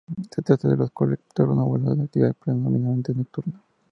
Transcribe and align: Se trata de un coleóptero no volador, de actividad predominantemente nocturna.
Se 0.31 0.41
trata 0.41 0.67
de 0.67 0.73
un 0.73 0.87
coleóptero 0.87 1.53
no 1.53 1.63
volador, 1.67 1.95
de 1.95 2.03
actividad 2.05 2.33
predominantemente 2.33 3.13
nocturna. 3.13 3.61